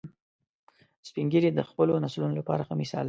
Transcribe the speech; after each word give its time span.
سپین 1.07 1.27
ږیری 1.31 1.49
د 1.53 1.61
خپلو 1.69 1.93
نسلونو 2.03 2.35
لپاره 2.39 2.61
ښه 2.67 2.73
مثال 2.81 2.99
دي 2.99 2.99